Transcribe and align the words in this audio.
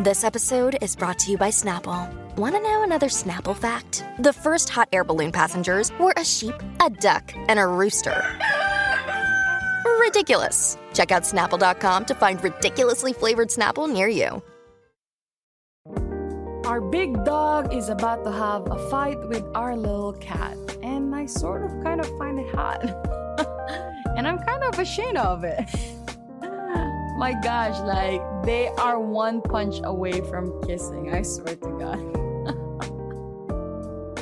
This 0.00 0.22
episode 0.22 0.78
is 0.80 0.94
brought 0.94 1.18
to 1.18 1.32
you 1.32 1.36
by 1.36 1.48
Snapple. 1.48 2.08
Want 2.36 2.54
to 2.54 2.62
know 2.62 2.84
another 2.84 3.08
Snapple 3.08 3.56
fact? 3.56 4.04
The 4.20 4.32
first 4.32 4.68
hot 4.68 4.88
air 4.92 5.02
balloon 5.02 5.32
passengers 5.32 5.90
were 5.98 6.14
a 6.16 6.24
sheep, 6.24 6.54
a 6.80 6.88
duck, 6.88 7.32
and 7.48 7.58
a 7.58 7.66
rooster. 7.66 8.24
Ridiculous. 9.98 10.78
Check 10.94 11.10
out 11.10 11.24
snapple.com 11.24 12.04
to 12.04 12.14
find 12.14 12.40
ridiculously 12.44 13.12
flavored 13.12 13.48
Snapple 13.48 13.92
near 13.92 14.06
you. 14.06 14.40
Our 16.64 16.80
big 16.80 17.24
dog 17.24 17.74
is 17.74 17.88
about 17.88 18.22
to 18.22 18.30
have 18.30 18.70
a 18.70 18.78
fight 18.90 19.18
with 19.26 19.42
our 19.56 19.74
little 19.74 20.12
cat, 20.12 20.56
and 20.80 21.12
I 21.12 21.26
sort 21.26 21.64
of 21.64 21.72
kind 21.82 22.00
of 22.00 22.06
find 22.16 22.38
it 22.38 22.54
hot. 22.54 22.84
and 24.16 24.28
I'm 24.28 24.38
kind 24.38 24.62
of 24.62 24.78
ashamed 24.78 25.16
of 25.16 25.42
it. 25.42 25.68
My 27.18 27.32
gosh, 27.32 27.76
like 27.80 28.22
they 28.44 28.68
are 28.78 29.00
one 29.00 29.42
punch 29.42 29.80
away 29.82 30.20
from 30.20 30.62
kissing, 30.62 31.12
I 31.12 31.22
swear 31.22 31.56
to 31.56 31.70
God. 31.74 31.98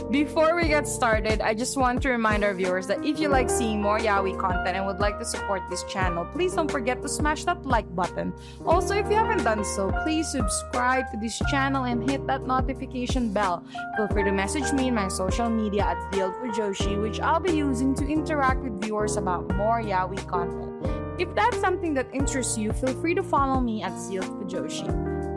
Before 0.11 0.57
we 0.57 0.69
get 0.69 0.89
started, 0.89 1.43
I 1.43 1.53
just 1.53 1.77
want 1.77 2.01
to 2.03 2.09
remind 2.09 2.43
our 2.43 2.55
viewers 2.55 2.87
that 2.87 3.05
if 3.05 3.20
you 3.20 3.29
like 3.29 3.51
seeing 3.51 3.83
more 3.83 3.98
Yaoi 3.98 4.41
content 4.41 4.79
and 4.79 4.87
would 4.87 4.98
like 4.98 5.19
to 5.19 5.27
support 5.27 5.61
this 5.69 5.84
channel, 5.84 6.25
please 6.25 6.55
don't 6.55 6.70
forget 6.70 7.03
to 7.03 7.09
smash 7.09 7.45
that 7.45 7.67
like 7.67 7.84
button. 7.95 8.33
Also, 8.65 8.95
if 8.95 9.11
you 9.11 9.17
haven't 9.17 9.45
done 9.45 9.62
so, 9.62 9.92
please 10.03 10.33
subscribe 10.33 11.11
to 11.11 11.19
this 11.19 11.39
channel 11.51 11.84
and 11.84 12.09
hit 12.09 12.27
that 12.27 12.47
notification 12.47 13.31
bell. 13.31 13.62
Feel 13.98 14.09
free 14.09 14.25
to 14.25 14.33
message 14.33 14.73
me 14.73 14.89
in 14.89 14.95
my 14.95 15.09
social 15.09 15.51
media 15.51 15.84
at 15.84 15.98
Joshi, 16.12 16.98
which 17.03 17.20
I'll 17.20 17.41
be 17.41 17.53
using 17.53 17.95
to 17.97 18.06
interact 18.06 18.62
with 18.62 18.81
viewers 18.81 19.19
about 19.19 19.55
more 19.55 19.83
Yaoi 19.83 20.27
content. 20.27 20.95
If 21.19 21.34
that's 21.34 21.59
something 21.61 21.95
that 21.95 22.06
interests 22.12 22.59
you, 22.59 22.73
feel 22.73 22.95
free 23.01 23.15
to 23.15 23.23
follow 23.23 23.61
me 23.61 23.83
at 23.83 23.93
Joshi. 23.93 24.87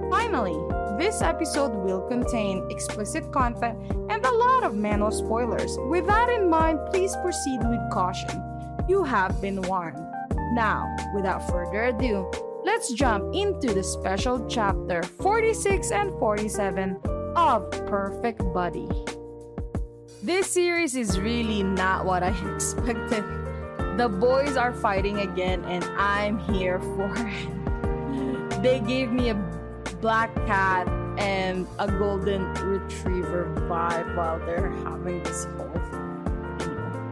Finally, 0.09 0.57
this 0.97 1.21
episode 1.21 1.73
will 1.73 2.01
contain 2.01 2.69
explicit 2.69 3.31
content 3.31 3.79
and 4.09 4.25
a 4.25 4.31
lot 4.31 4.63
of 4.63 4.73
manhwa 4.73 5.13
spoilers. 5.13 5.77
With 5.87 6.05
that 6.07 6.27
in 6.29 6.49
mind, 6.49 6.79
please 6.91 7.15
proceed 7.23 7.59
with 7.63 7.79
caution. 7.93 8.43
You 8.89 9.03
have 9.05 9.39
been 9.39 9.61
warned. 9.61 9.97
Now, 10.53 10.93
without 11.15 11.47
further 11.49 11.85
ado, 11.85 12.29
let's 12.65 12.91
jump 12.91 13.33
into 13.33 13.73
the 13.73 13.83
special 13.83 14.45
chapter 14.47 15.03
46 15.03 15.91
and 15.91 16.11
47 16.19 16.99
of 17.37 17.71
Perfect 17.87 18.41
Buddy. 18.53 18.89
This 20.21 20.47
series 20.47 20.97
is 20.97 21.17
really 21.17 21.63
not 21.63 22.03
what 22.03 22.23
I 22.23 22.35
expected. 22.55 23.23
The 23.99 24.07
boys 24.07 24.55
are 24.55 24.71
fighting 24.71 25.17
again, 25.17 25.65
and 25.65 25.83
I'm 25.99 26.39
here 26.39 26.79
for 26.79 27.11
it. 27.17 28.61
They 28.63 28.79
gave 28.79 29.11
me 29.11 29.27
a 29.27 29.35
black 29.99 30.33
cat 30.47 30.87
and 31.17 31.67
a 31.79 31.87
golden 31.91 32.47
retriever 32.63 33.53
vibe 33.67 34.15
while 34.15 34.39
they're 34.39 34.71
having 34.87 35.21
this 35.23 35.43
whole 35.57 35.81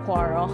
quarrel. 0.06 0.48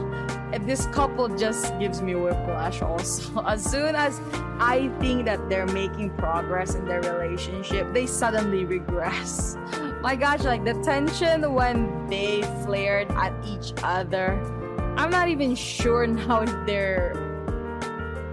This 0.62 0.88
couple 0.88 1.30
just 1.38 1.78
gives 1.78 2.02
me 2.02 2.16
whiplash 2.16 2.82
also. 2.82 3.44
As 3.46 3.64
soon 3.64 3.94
as 3.94 4.20
I 4.58 4.90
think 5.00 5.26
that 5.26 5.50
they're 5.52 5.68
making 5.68 6.18
progress 6.18 6.74
in 6.74 6.86
their 6.86 7.02
relationship, 7.02 7.94
they 7.94 8.08
suddenly 8.08 8.66
regress. 8.66 9.56
My 10.02 10.16
gosh, 10.16 10.42
like 10.42 10.66
the 10.66 10.74
tension 10.82 11.54
when 11.54 12.08
they 12.08 12.42
flared 12.66 13.12
at 13.12 13.34
each 13.46 13.74
other. 13.84 14.42
I'm 14.98 15.10
not 15.10 15.30
even 15.30 15.56
sure 15.56 16.06
now 16.08 16.42
if 16.42 16.54
they're 16.66 17.14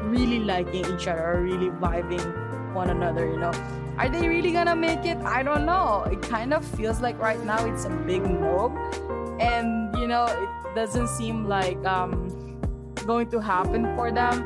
really 0.03 0.41
liking 0.41 0.85
each 0.95 1.07
other 1.07 1.35
or 1.35 1.43
really 1.43 1.71
vibing 1.71 2.75
one 2.75 2.91
another, 2.91 3.27
you 3.27 3.39
know. 3.39 3.53
Are 3.97 4.09
they 4.09 4.29
really 4.29 4.53
gonna 4.53 4.77
make 4.77 5.05
it? 5.05 5.19
I 5.19 5.43
don't 5.43 5.67
know. 5.67 6.05
It 6.05 6.23
kind 6.23 6.55
of 6.55 6.65
feels 6.65 7.01
like 7.01 7.19
right 7.19 7.43
now 7.45 7.65
it's 7.67 7.85
a 7.85 7.91
big 7.91 8.23
no, 8.23 8.73
and 9.41 9.95
you 9.99 10.07
know 10.07 10.25
it 10.27 10.75
doesn't 10.75 11.09
seem 11.09 11.47
like 11.47 11.85
um 11.85 12.29
going 13.07 13.31
to 13.31 13.41
happen 13.41 13.85
for 13.97 14.13
them. 14.13 14.45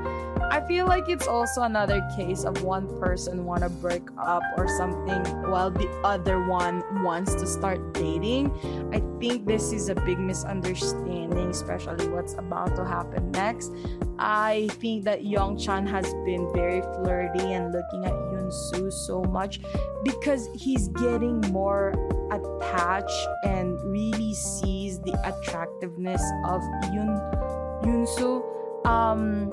I 0.55 0.61
feel 0.69 0.87
like 0.87 1.09
it's 1.09 1.27
also 1.27 1.63
another 1.63 2.01
case 2.17 2.45
of 2.45 2.63
one 2.63 2.87
person 3.01 3.45
want 3.45 3.65
to 3.65 3.69
break 3.69 4.05
up 4.17 4.41
or 4.57 4.69
something 4.69 5.21
while 5.51 5.69
the 5.69 5.89
other 6.05 6.47
one 6.47 6.85
wants 7.03 7.35
to 7.35 7.45
start 7.45 7.93
dating. 7.93 8.53
I 8.95 9.03
think 9.19 9.49
this 9.49 9.73
is 9.73 9.89
a 9.89 9.97
big 9.97 10.21
misunderstanding, 10.21 11.51
especially 11.51 12.07
what's 12.07 12.35
about 12.35 12.77
to 12.77 12.85
happen 12.85 13.33
next. 13.33 13.73
I 14.17 14.69
think 14.75 15.03
that 15.07 15.25
Young 15.25 15.59
Chan 15.59 15.89
has 15.89 16.15
been 16.25 16.49
very 16.55 16.83
flirty 16.83 17.53
and 17.53 17.73
looking 17.73 18.05
at 18.05 18.13
Yoon 18.13 18.53
Soo 18.53 18.93
so 18.93 19.25
much 19.25 19.59
because 20.05 20.49
he's 20.55 20.87
getting 20.87 21.41
more 21.51 21.93
attached 22.31 23.27
and 23.45 23.77
really 23.91 24.35
sees 24.35 25.01
the 25.01 25.19
attractiveness 25.27 26.23
of 26.45 26.61
Yoon 26.95 28.07
Soo. 28.07 28.54
Um, 28.85 29.51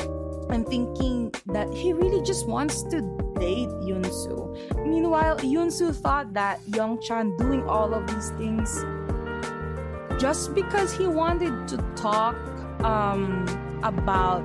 I'm 0.50 0.66
thinking 0.66 1.34
that 1.47 1.74
he 1.74 1.94
really 1.94 2.22
just 2.24 2.47
wants 2.47 2.84
to 2.84 3.02
date 3.40 3.69
Soo. 4.03 4.56
Meanwhile, 4.86 5.40
Soo 5.72 5.94
thought 5.94 6.34
that 6.34 6.59
Young 6.68 7.02
Chan 7.02 7.38
doing 7.38 7.64
all 7.64 7.94
of 7.94 8.06
these 8.08 8.31
things 8.31 8.84
just 10.19 10.53
because 10.53 10.94
he 10.94 11.08
wanted 11.08 11.68
to 11.69 11.78
talk 11.96 12.36
um, 12.84 13.46
about 13.84 14.44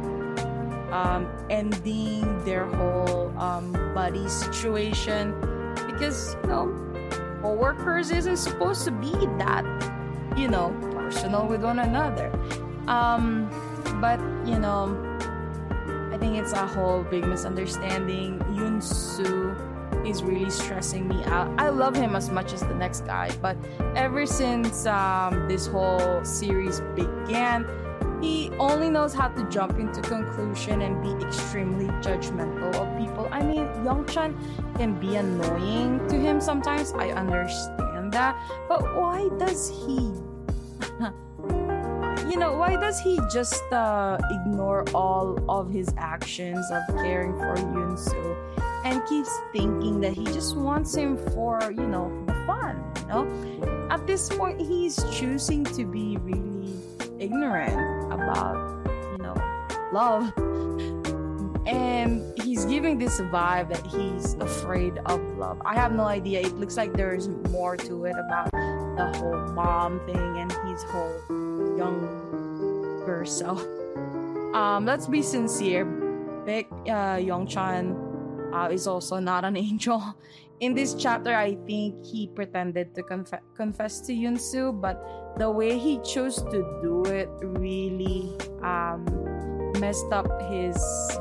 um, 0.92 1.28
ending 1.50 2.22
their 2.44 2.64
whole 2.64 3.36
um, 3.38 3.72
buddy 3.94 4.28
situation 4.28 5.34
because 5.86 6.36
you 6.42 6.48
know 6.48 7.38
co-workers 7.42 8.10
isn't 8.10 8.36
supposed 8.36 8.84
to 8.84 8.91
be 8.91 9.12
that 9.38 9.64
you 10.36 10.48
know 10.48 10.70
personal 10.92 11.47
with 11.47 11.62
one 11.62 11.80
another 11.80 12.30
um, 12.88 13.50
but 14.00 14.20
you 14.46 14.58
know 14.58 14.96
i 16.12 16.18
think 16.18 16.36
it's 16.36 16.52
a 16.52 16.66
whole 16.66 17.02
big 17.04 17.24
misunderstanding 17.24 18.40
yun 18.54 18.80
soo 18.80 19.54
is 20.04 20.22
really 20.22 20.50
stressing 20.50 21.08
me 21.08 21.22
out 21.24 21.48
i 21.58 21.68
love 21.68 21.94
him 21.96 22.14
as 22.14 22.30
much 22.30 22.52
as 22.52 22.60
the 22.60 22.74
next 22.74 23.04
guy 23.06 23.30
but 23.42 23.56
ever 23.96 24.24
since 24.24 24.86
um, 24.86 25.48
this 25.48 25.66
whole 25.66 26.24
series 26.24 26.80
began 26.94 27.66
he 28.20 28.50
only 28.58 28.88
knows 28.88 29.12
how 29.12 29.28
to 29.28 29.48
jump 29.50 29.78
into 29.78 30.00
conclusion 30.00 30.82
and 30.82 31.02
be 31.02 31.26
extremely 31.26 31.86
judgmental 32.00 32.74
of 32.74 32.98
people. 32.98 33.28
I 33.30 33.42
mean, 33.42 33.66
Youngchan 33.84 34.34
can 34.76 34.98
be 34.98 35.16
annoying 35.16 36.06
to 36.08 36.16
him 36.16 36.40
sometimes. 36.40 36.92
I 36.92 37.10
understand 37.10 38.12
that, 38.12 38.36
but 38.68 38.82
why 38.96 39.28
does 39.38 39.68
he? 39.68 40.12
You 42.31 42.37
know, 42.37 42.54
why 42.54 42.76
does 42.76 42.98
he 43.00 43.20
just 43.31 43.62
uh, 43.72 44.19
ignore 44.31 44.84
all 44.94 45.38
of 45.48 45.70
his 45.70 45.88
actions 45.97 46.64
of 46.70 46.82
caring 46.97 47.32
for 47.34 47.54
Yunsu 47.56 48.37
and 48.84 49.04
keeps 49.06 49.31
thinking 49.53 50.00
that 50.00 50.12
he 50.12 50.25
just 50.25 50.56
wants 50.56 50.94
him 50.94 51.16
for 51.32 51.60
you 51.70 51.86
know 51.86 52.10
the 52.26 52.34
fun? 52.47 52.82
You 53.00 53.06
know, 53.06 53.88
at 53.91 54.06
this 54.06 54.28
point, 54.28 54.60
he's 54.60 54.97
choosing 55.12 55.65
to 55.65 55.84
be 55.84 56.16
really 56.19 56.75
ignorant 57.19 58.12
about 58.12 58.56
you 59.12 59.19
know 59.19 59.34
love. 59.92 60.32
And 61.66 62.22
he's 62.42 62.65
giving 62.65 62.97
this 62.97 63.20
vibe 63.20 63.70
that 63.70 63.84
he's 63.86 64.34
afraid 64.34 64.98
of 65.06 65.20
love. 65.36 65.60
I 65.65 65.75
have 65.75 65.92
no 65.92 66.04
idea. 66.04 66.41
It 66.41 66.54
looks 66.54 66.76
like 66.76 66.92
there's 66.92 67.28
more 67.50 67.76
to 67.76 68.04
it 68.04 68.15
about 68.16 68.53
the 68.53 69.12
whole 69.19 69.53
mom 69.53 69.98
thing 70.06 70.38
and 70.38 70.53
his 70.69 70.84
whole 70.84 71.45
younger 71.76 73.25
self 73.25 73.62
um 74.54 74.84
let's 74.84 75.06
be 75.06 75.22
sincere 75.22 75.84
Baek 76.47 76.70
uh, 76.87 77.19
Youngchan 77.19 77.94
uh, 78.54 78.69
is 78.70 78.87
also 78.87 79.19
not 79.19 79.44
an 79.44 79.56
angel 79.66 80.03
in 80.60 80.75
this 80.75 80.95
chapter, 80.95 81.34
I 81.34 81.56
think 81.66 82.04
he 82.04 82.28
pretended 82.28 82.95
to 82.95 83.03
conf- 83.03 83.45
confess 83.54 84.00
to 84.06 84.12
Yunsu, 84.12 84.80
but 84.80 85.36
the 85.36 85.50
way 85.50 85.78
he 85.78 85.98
chose 86.00 86.36
to 86.36 86.80
do 86.80 87.04
it 87.04 87.28
really 87.42 88.33
um, 88.62 89.04
messed 89.78 90.10
up 90.12 90.27
his 90.48 90.77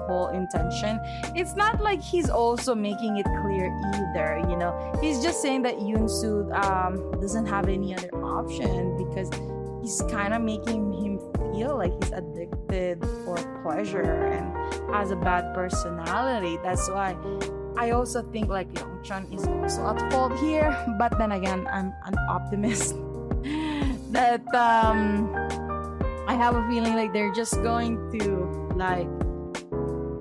whole 0.08 0.30
intention. 0.30 1.00
It's 1.36 1.54
not 1.56 1.82
like 1.82 2.02
he's 2.02 2.30
also 2.30 2.74
making 2.76 3.18
it 3.18 3.26
clear 3.44 3.68
either, 3.94 4.40
you 4.50 4.56
know. 4.56 4.72
He's 5.02 5.22
just 5.22 5.42
saying 5.42 5.64
that 5.64 5.80
Yunsu 5.80 6.48
um, 6.56 7.20
doesn't 7.20 7.46
have 7.48 7.68
any 7.68 7.94
other 7.94 8.16
option 8.16 8.96
because 8.96 9.30
he's 9.86 10.02
kind 10.10 10.34
of 10.34 10.42
making 10.42 10.92
him 10.98 11.22
feel 11.54 11.78
like 11.78 11.94
he's 12.02 12.12
addicted 12.12 12.98
for 13.24 13.38
pleasure 13.62 14.34
and 14.34 14.50
has 14.92 15.12
a 15.12 15.16
bad 15.16 15.54
personality. 15.54 16.58
That's 16.64 16.90
why 16.90 17.16
I 17.78 17.92
also 17.92 18.24
think 18.34 18.50
like 18.50 18.68
Youngchan 18.74 19.32
is 19.32 19.46
also 19.46 19.86
at 19.86 20.12
fault 20.12 20.34
here, 20.40 20.74
but 20.98 21.16
then 21.20 21.34
again, 21.34 21.68
I'm 21.70 21.94
an 22.04 22.18
optimist 22.28 22.96
that 24.10 24.42
um, 24.56 25.30
I 26.28 26.34
have 26.34 26.56
a 26.56 26.68
feeling 26.68 26.96
like 26.96 27.14
they're 27.14 27.34
just 27.34 27.62
going 27.62 28.10
to 28.18 28.50
like 28.74 29.06